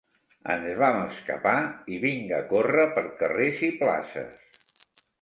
Ens 0.53 0.71
vam 0.79 0.97
escapar, 1.01 1.53
i 1.97 2.01
vinga 2.07 2.41
córrer 2.57 2.89
per 2.99 3.07
carrers 3.23 3.65
i 3.71 3.73
places! 3.87 4.63